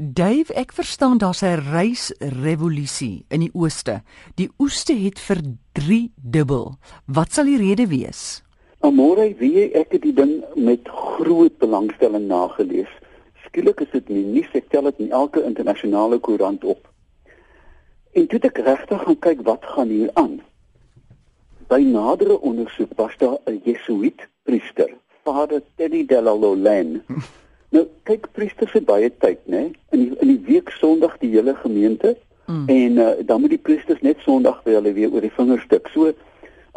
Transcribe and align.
Dave, 0.00 0.54
ek 0.54 0.70
verstaan 0.72 1.18
daar's 1.18 1.42
'n 1.42 1.58
reisrevolusie 1.74 3.24
in 3.28 3.40
die 3.40 3.50
ooste. 3.52 4.02
Die 4.34 4.50
oeste 4.58 4.94
het 4.94 5.18
vir 5.18 5.38
3 5.72 6.12
dubbel. 6.14 6.78
Wat 7.06 7.32
sal 7.32 7.44
die 7.44 7.56
rede 7.56 7.86
wees? 7.86 8.42
Amore, 8.78 9.34
wie 9.38 9.52
jy 9.52 9.70
ek 9.74 9.92
het 9.92 10.02
die 10.02 10.12
ding 10.14 10.44
met 10.54 10.88
groot 10.88 11.58
belangstelling 11.58 12.26
nagelees. 12.26 12.92
Skielik 13.46 13.80
is 13.80 13.90
dit 13.90 14.08
nie 14.08 14.24
nuus, 14.24 14.46
ek 14.52 14.68
tel 14.70 14.82
dit 14.82 14.98
in 14.98 15.10
elke 15.10 15.42
internasionale 15.42 16.18
koerant 16.18 16.64
op. 16.64 16.88
En 18.12 18.26
toe 18.26 18.38
ek 18.38 18.58
regtig 18.58 19.02
gaan 19.02 19.18
kyk 19.18 19.42
wat 19.42 19.64
gaan 19.64 19.88
hier 19.88 20.10
aan. 20.14 20.40
By 21.66 21.82
nadere 21.82 22.40
ondersoek 22.40 22.94
was 22.94 23.16
daar 23.18 23.38
'n 23.46 23.60
Jesuit 23.64 24.28
priester, 24.42 24.94
Vader 25.24 25.62
Teddy 25.74 26.06
Delalolen. 26.06 27.02
Kyk 28.08 28.30
priesters 28.36 28.72
het 28.76 28.86
baie 28.88 29.10
tyd, 29.22 29.40
né? 29.46 29.68
In 29.92 30.04
die, 30.04 30.10
in 30.22 30.32
die 30.32 30.40
week 30.48 30.72
Sondag 30.78 31.18
die 31.22 31.30
hele 31.34 31.54
gemeente 31.62 32.14
mm. 32.46 32.64
en 32.72 33.00
uh, 33.04 33.08
dan 33.28 33.42
moet 33.42 33.54
die 33.54 33.64
priesters 33.70 34.00
net 34.06 34.22
Sondag 34.24 34.62
by 34.64 34.76
hulle 34.78 34.94
weer 34.96 35.12
oor 35.12 35.24
die 35.24 35.34
vingerstuk. 35.34 35.90
So 35.94 36.12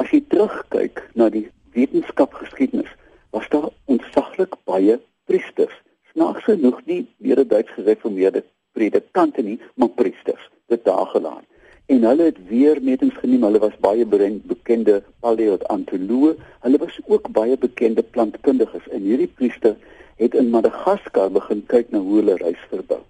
as 0.00 0.10
jy 0.14 0.22
terugkyk 0.32 1.04
na 1.18 1.28
die 1.30 1.46
wetenskapgeskiedenis, 1.76 2.90
was 3.34 3.46
daar 3.52 3.68
ontsaglik 3.90 4.56
baie 4.66 4.98
priesters. 5.30 5.76
Snaaks 6.10 6.48
genoeg 6.48 6.80
nie 6.90 7.04
weer 7.22 7.38
'n 7.38 7.48
Duits 7.48 7.70
gereformeerde 7.78 8.42
predikante 8.74 9.42
nie, 9.42 9.60
maar 9.74 9.94
priesters, 9.94 10.50
dit 10.66 10.84
daar 10.84 11.06
gelaan 11.14 11.46
en 11.90 12.04
hulle 12.06 12.22
het 12.22 12.38
weer 12.48 12.78
metings 12.82 13.16
geneem. 13.18 13.42
Hulle 13.42 13.58
was 13.58 13.78
baie 13.82 14.06
bekende 14.06 15.00
paleontoloë. 15.24 16.34
Hulle 16.64 16.78
was 16.78 16.98
ook 17.06 17.30
baie 17.34 17.56
bekende 17.58 18.02
plantkundiges. 18.02 18.86
En 18.94 19.02
hierdie 19.02 19.26
priester 19.26 19.74
het 20.16 20.34
in 20.34 20.50
Madagaskar 20.50 21.30
begin 21.30 21.64
kyk 21.66 21.90
na 21.90 21.98
hoe 21.98 22.20
hulle 22.20 22.36
reis 22.40 22.62
verbou. 22.68 23.00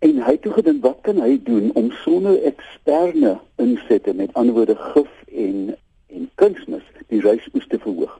En 0.00 0.22
hy 0.24 0.32
het 0.32 0.42
toe 0.42 0.52
gedink 0.52 0.82
wat 0.82 1.02
kan 1.04 1.20
hy 1.20 1.36
doen 1.44 1.70
om 1.76 1.90
sonder 2.02 2.38
eksterne 2.48 3.38
insette 3.60 4.14
met 4.16 4.34
anderwoorde 4.34 4.76
gif 4.76 5.12
en 5.28 5.76
en 6.10 6.30
kunsmis 6.34 6.86
die 7.08 7.20
reisoes 7.20 7.66
te 7.68 7.78
verhoog. 7.78 8.16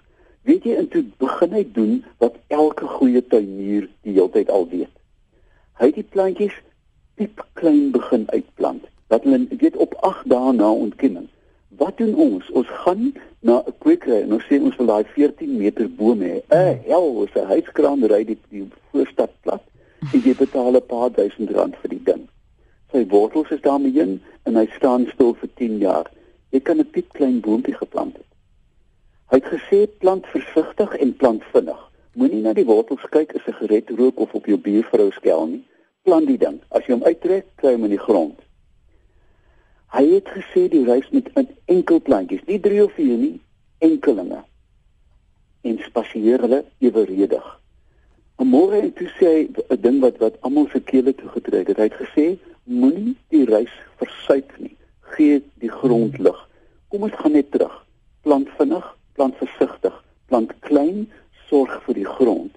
Weet 0.47 0.65
jy 0.65 0.77
intoe 0.79 1.03
begin 1.19 1.55
hy 1.57 1.65
doen 1.75 1.95
wat 2.23 2.37
elke 2.49 2.87
goeie 2.87 3.23
tuinier 3.33 3.89
die 4.07 4.15
hele 4.15 4.31
tyd 4.37 4.51
al 4.51 4.69
weet. 4.71 4.93
Hy 5.81 5.91
het 5.91 5.99
die 5.99 6.07
plantjies 6.15 6.57
piep 7.19 7.43
klein 7.59 7.91
begin 7.97 8.29
uitplant 8.31 8.87
dat 9.13 9.27
hulle 9.27 9.47
weet 9.61 9.77
op 9.77 9.97
8 10.07 10.29
dae 10.31 10.53
na 10.57 10.71
ontkenning. 10.71 11.29
Wat 11.81 11.97
doen 11.97 12.15
ons? 12.15 12.51
Ons 12.51 12.69
gaan 12.69 13.13
na 13.41 13.63
'n 13.67 13.73
kwekery 13.79 14.21
en 14.23 14.33
ons 14.37 14.47
sê 14.49 14.61
ons 14.61 14.77
wil 14.77 14.87
daai 14.87 15.05
14 15.05 15.57
meter 15.57 15.87
bome 15.89 16.27
hê. 16.33 16.41
Eh, 16.49 16.75
hel, 16.91 17.07
ons 17.23 17.35
'n 17.35 17.47
huiskraan 17.53 18.05
ry 18.05 18.25
die, 18.25 18.39
die 18.49 18.69
voorstad 18.91 19.31
plat 19.41 19.65
en 20.13 20.21
jy 20.21 20.35
betaal 20.37 20.77
'n 20.77 20.87
paar 20.87 21.11
duisend 21.11 21.51
rand 21.51 21.77
vir 21.77 21.91
die 21.91 22.03
ding. 22.05 22.29
Sy 22.93 23.07
wortels 23.07 23.51
is 23.51 23.61
daarmee 23.61 24.01
in 24.01 24.21
en 24.43 24.57
hy 24.57 24.67
staan 24.77 25.07
stil 25.13 25.33
vir 25.35 25.49
10 25.55 25.79
jaar. 25.79 26.11
Jy 26.51 26.61
kan 26.61 26.79
'n 26.79 26.91
piep 26.91 27.09
klein 27.13 27.41
boontjie 27.41 27.75
geplant 27.75 28.17
het. 28.17 28.31
Hy 29.31 29.37
het 29.37 29.49
gesê 29.57 29.87
plant 29.99 30.27
versigtig 30.27 30.97
en 30.97 31.17
plant 31.17 31.43
vinnig. 31.53 31.81
Moenie 32.13 32.43
na 32.43 32.53
die 32.53 32.65
wortels 32.65 33.07
kyk 33.11 33.35
as 33.35 33.47
'n 33.47 33.59
gered 33.61 33.91
rook 33.91 34.19
of 34.21 34.35
op 34.35 34.47
jou 34.47 34.59
buurvrou 34.59 35.11
skel 35.13 35.47
nie. 35.47 35.65
Plant 36.03 36.27
die 36.27 36.39
ding. 36.39 36.61
As 36.69 36.85
jy 36.87 36.93
hom 36.93 37.05
uittrek, 37.05 37.47
kry 37.57 37.73
hom 37.73 37.85
in 37.85 37.91
die 37.91 38.05
grond. 38.09 38.39
Hy 39.91 40.05
het 40.15 40.29
gesê 40.31 40.69
die 40.71 40.85
reis 40.87 41.09
met 41.11 41.31
enkel 41.67 42.01
plantjies, 42.01 42.45
nie 42.47 42.61
3 42.63 42.85
of 42.85 42.93
4 42.95 43.17
nie, 43.19 43.41
enkelinge. 43.79 44.45
En 45.67 45.81
spasieer 45.83 46.41
hulle 46.47 46.65
eweredig. 46.79 47.49
Môre 48.41 48.79
het 48.81 48.99
hy 48.99 49.09
sê 49.19 49.31
'n 49.47 49.81
ding 49.83 49.99
wat 50.01 50.17
wat 50.19 50.39
almal 50.41 50.67
se 50.73 50.81
kele 50.81 51.13
toe 51.15 51.29
getrek 51.29 51.69
het. 51.69 51.77
Hy 51.77 51.89
het 51.91 52.01
gesê 52.03 52.39
moenie 52.65 53.17
die 53.29 53.45
reis 53.45 53.75
versuik 54.01 54.55
nie. 54.59 54.77
Gee 55.01 55.43
die 55.61 55.69
grond 55.69 56.19
lig. 56.19 56.49
Kom 56.89 57.03
ons 57.03 57.13
gaan 57.13 57.33
net 57.33 57.51
terug. 57.51 57.87
Plant 58.23 58.49
vinnig, 58.59 58.97
plant 59.13 59.37
versigtig, 59.37 60.05
plant 60.27 60.53
klein, 60.61 61.11
sorg 61.49 61.83
vir 61.85 61.95
die 61.95 62.11
grond. 62.17 62.57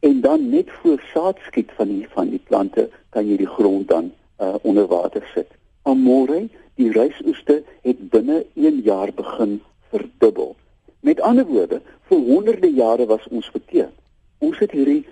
En 0.00 0.20
dan 0.20 0.50
net 0.50 0.70
voor 0.70 1.00
saad 1.12 1.38
skiet 1.46 1.70
van 1.78 1.88
die 1.88 2.06
van 2.08 2.30
die 2.30 2.42
plante 2.48 2.90
kan 3.10 3.26
jy 3.26 3.36
die 3.36 3.52
grond 3.56 3.88
dan 3.88 4.12
uh, 4.40 4.54
onder 4.62 4.86
water 4.86 5.22
sit. 5.34 5.48
Amore, 5.82 6.48
die 6.78 6.90
rysoeste 6.94 7.62
het 7.82 8.08
binne 8.10 8.44
1 8.54 8.80
jaar 8.86 9.12
begin 9.14 9.60
verdubbel. 9.90 10.56
Met 11.00 11.20
ander 11.20 11.44
woorde, 11.44 11.80
vir 12.08 12.18
honderde 12.18 12.70
jare 12.70 13.06
was 13.06 13.26
ons 13.28 13.50
verkeerd. 13.50 13.94
Ons 14.38 14.58
het 14.62 14.70
hierdie 14.70 15.02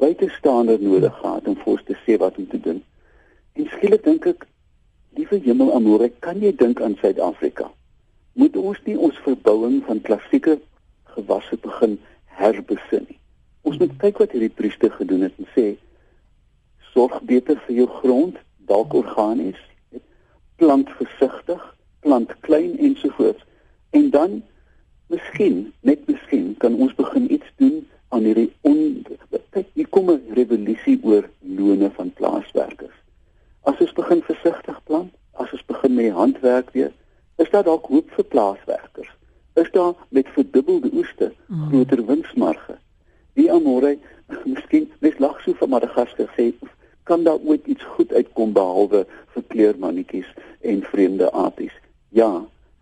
buitestander 0.00 0.80
nodig 0.80 1.12
gehad 1.20 1.48
om 1.48 1.56
vir 1.60 1.72
ons 1.74 1.84
te 1.88 1.96
sê 2.04 2.16
wat 2.20 2.36
om 2.40 2.48
te 2.48 2.60
doen. 2.60 2.82
En 3.56 3.68
skielik 3.72 4.04
dink 4.04 4.28
ek, 4.32 4.46
liewe 5.16 5.40
hemel 5.44 5.74
Amore, 5.76 6.08
kan 6.24 6.40
jy 6.40 6.52
dink 6.56 6.80
aan 6.80 6.96
Suid-Afrika? 7.00 7.68
Moet 8.36 8.56
ons 8.60 8.80
nie 8.88 8.96
ons 8.96 9.20
verbouing 9.24 9.82
van 9.84 10.00
klassieke 10.04 10.58
gewasse 11.16 11.56
begin 11.60 11.96
herbesin 12.40 13.06
nie? 13.08 13.20
Ons 13.66 13.80
moet 13.80 13.92
kyk 14.00 14.20
wat 14.22 14.32
hierdie 14.36 14.52
priester 14.52 14.92
gedoen 14.94 15.24
het 15.26 15.36
en 15.40 15.48
sê 15.52 15.68
sorg 16.92 17.20
beter 17.28 17.58
vir 17.66 17.80
jou 17.82 17.88
grond, 18.00 18.36
dalk 18.66 18.94
organies, 18.94 19.58
plant 20.56 20.90
versigtig, 20.98 21.62
plant 22.00 22.32
klein 22.40 22.78
ensovoorts. 22.78 23.44
En 23.90 24.10
dan 24.10 24.42
miskien, 25.12 25.72
net 25.80 26.06
miskien 26.06 26.54
kan 26.58 26.74
ons 26.74 26.94
begin 26.94 27.32
iets 27.32 27.50
doen 27.56 27.82
aan 28.08 28.26
hierdie 28.28 28.50
on 28.66 29.04
kyk, 29.56 29.68
hier 29.72 29.88
kom 29.88 30.10
'n 30.10 30.34
revolusie 30.36 30.98
oor 31.02 31.24
lone 31.40 31.90
van 31.90 32.12
plaaswerkers. 32.18 32.96
As 33.64 33.80
ons 33.80 33.92
begin 33.92 34.22
versigtig 34.22 34.80
plant, 34.84 35.12
as 35.32 35.52
ons 35.52 35.64
begin 35.66 35.94
met 35.94 36.12
handwerk 36.12 36.70
weer, 36.70 36.92
is 37.36 37.50
daar 37.50 37.64
dalk 37.64 37.86
hoop 37.86 38.10
vir 38.10 38.24
plaaswerkers. 38.24 39.10
Is 39.54 39.70
daar 39.72 39.94
met 40.08 40.28
verdubbelde 40.28 40.90
oeste 40.92 41.32
mm. 41.46 41.68
groter 41.68 42.06
winsmarge. 42.06 42.76
Die 43.32 43.52
amore, 43.52 43.98
miskien 44.54 44.90
mes 45.00 45.18
lag 45.18 45.40
so 45.40 45.52
van 45.52 45.68
Madagaskar 45.68 46.28
sê 46.36 46.52
kan 47.06 47.24
daar 47.24 47.38
ooit 47.38 47.66
iets 47.66 47.84
goed 47.96 48.12
uitkom 48.12 48.52
behalwe 48.52 49.04
vir 49.34 49.44
kleurmannetjies 49.52 50.30
en 50.60 50.82
vreemde 50.82 51.30
apies. 51.32 51.74
Ja, 52.08 52.30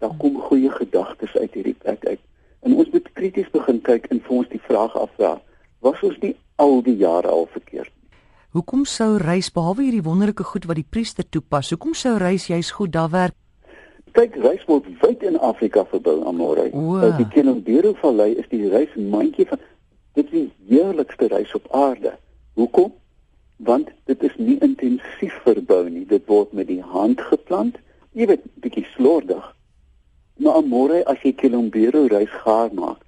daar 0.01 0.15
kom 0.19 0.39
goeie 0.41 0.71
gedagtes 0.71 1.37
uit 1.37 1.53
hierdie 1.53 1.77
plek 1.83 2.07
uit. 2.07 2.21
En 2.65 2.77
ons 2.77 2.89
moet 2.91 3.13
krities 3.13 3.51
begin 3.53 3.83
kyk 3.85 4.09
en 4.09 4.23
vir 4.25 4.37
ons 4.39 4.49
die 4.49 4.63
vraag 4.65 4.97
afvra: 4.97 5.37
Was 5.85 6.01
ons 6.03 6.17
nie 6.23 6.33
al 6.57 6.81
die 6.87 6.97
jare 6.97 7.29
al 7.29 7.47
verkeerd? 7.53 7.93
Hoekom 8.55 8.85
sou 8.89 9.17
reis 9.19 9.51
behalwe 9.53 9.83
hierdie 9.83 10.05
wonderlike 10.07 10.47
goed 10.47 10.69
wat 10.71 10.79
die 10.79 10.89
priester 10.97 11.27
toepas? 11.29 11.73
Hoekom 11.75 11.95
sou 11.99 12.17
reis 12.23 12.47
juis 12.47 12.71
goed 12.71 12.93
daar 12.95 13.11
werk? 13.11 13.37
Kyk, 14.15 14.37
reis 14.39 14.63
word 14.71 14.87
wyd 15.03 15.25
in 15.27 15.37
Afrika 15.43 15.83
verbou 15.91 16.21
aan 16.23 16.39
môre. 16.39 16.69
Die 17.19 17.27
Kilimanjaro 17.35 17.97
vallei 17.99 18.31
is 18.39 18.47
die 18.53 18.69
reismandjie 18.71 19.49
van 19.51 19.59
dit 20.15 20.29
is 20.29 20.31
die 20.31 20.51
heerlikste 20.71 21.27
reis 21.33 21.51
op 21.59 21.67
aarde. 21.75 22.15
Hoekom? 22.55 22.93
Want 23.65 23.91
dit 24.11 24.23
is 24.23 24.37
nie 24.37 24.59
intensief 24.65 25.35
verbou 25.45 25.89
nie. 25.89 26.05
Dit 26.07 26.27
word 26.27 26.53
met 26.53 26.69
die 26.69 26.83
hand 26.83 27.21
geplant. 27.21 27.79
Jy 28.13 28.29
weet, 28.31 28.47
bietjie 28.63 28.87
slordig. 28.95 29.45
Maar 30.43 30.65
môre 30.67 31.03
as 31.11 31.21
jy 31.23 31.33
Kilombero 31.39 32.07
reis 32.11 32.33
gaar 32.43 32.73
maak, 32.75 32.99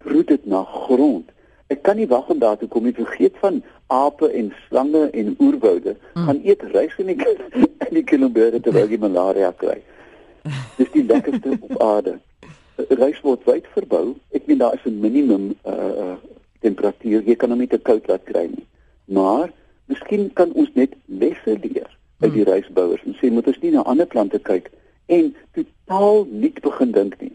proe 0.00 0.24
dit 0.24 0.46
na 0.48 0.62
grond. 0.64 1.28
Ek 1.70 1.84
kan 1.86 2.00
nie 2.00 2.08
wag 2.10 2.30
om 2.32 2.40
daar 2.40 2.56
te 2.58 2.66
kom 2.66 2.86
nie. 2.88 2.94
Vergeet 2.96 3.36
van 3.42 3.60
ape 3.92 4.30
en 4.34 4.50
slange 4.66 5.04
en 5.10 5.34
oerwoude. 5.38 5.94
Mm. 6.14 6.24
Gaan 6.26 6.40
eet 6.44 6.64
rys 6.72 6.96
in 6.98 7.12
die 7.12 7.18
in 7.90 7.94
die 8.00 8.06
Kilombero 8.06 8.58
terwyl 8.58 8.90
jy 8.90 8.98
malaria 9.02 9.52
kry. 9.60 9.78
Dis 10.78 10.90
die 10.96 11.04
lekkerste 11.04 11.54
op 11.68 11.76
aarde. 11.84 12.16
Rys 12.88 13.20
word 13.26 13.44
wyd 13.46 13.68
verbou. 13.76 14.16
Ek 14.34 14.48
meen 14.48 14.62
daar 14.62 14.74
is 14.78 14.88
'n 14.88 14.98
minimum 15.04 15.52
uh 15.68 15.92
uh 16.06 16.16
temperatuur. 16.64 17.22
Jy 17.28 17.36
kan 17.36 17.50
hom 17.50 17.60
nie 17.60 17.70
te 17.70 17.78
koud 17.78 18.08
laat 18.08 18.24
kry 18.24 18.48
nie. 18.48 18.66
Maar 19.04 19.52
Miskien 19.90 20.28
kan 20.38 20.52
ons 20.54 20.70
net 20.78 20.94
lesse 21.06 21.56
leer 21.62 21.88
uit 22.20 22.32
die 22.32 22.44
hmm. 22.44 22.50
reisbouers 22.52 23.02
en 23.08 23.16
sê 23.18 23.30
moet 23.32 23.48
ons 23.50 23.58
nie 23.62 23.72
na 23.74 23.82
ander 23.90 24.06
plante 24.06 24.38
kyk 24.46 24.70
en 25.10 25.32
totaal 25.56 26.26
nie 26.30 26.52
begin 26.62 26.92
dink 26.94 27.16
nie. 27.20 27.32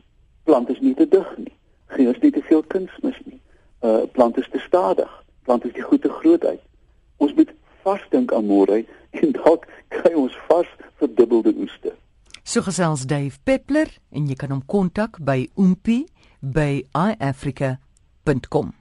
Plante 0.48 0.76
is 0.76 0.80
nie 0.80 0.94
te 0.96 1.08
dig 1.10 1.28
nie. 1.42 1.52
Gee 1.96 2.08
ons 2.08 2.22
nie 2.24 2.32
te 2.32 2.44
veel 2.48 2.64
kunsmis 2.72 3.18
nie. 3.26 3.42
Uh 3.84 4.06
plante 4.16 4.44
is 4.46 4.50
te 4.54 4.62
stadig. 4.64 5.12
Plante 5.44 5.68
is 5.68 5.76
die 5.76 5.84
goeie 5.84 6.12
groot 6.22 6.46
uit. 6.46 6.64
Ons 7.18 7.36
moet 7.36 7.52
vasdink 7.84 8.34
aan 8.34 8.48
môre 8.48 8.84
en 9.22 9.36
dalk 9.42 9.68
kry 9.98 10.14
ons 10.14 10.40
vas 10.48 10.72
verdubbelde 11.02 11.56
oeste. 11.60 11.92
So 12.46 12.62
gesels 12.62 13.08
Dave 13.10 13.42
Peppler 13.44 13.92
en 14.14 14.30
jy 14.30 14.40
kan 14.40 14.54
hom 14.54 14.64
kontak 14.70 15.20
by 15.20 15.48
oompie 15.58 16.06
by 16.40 16.86
iafrica.com. 16.94 18.74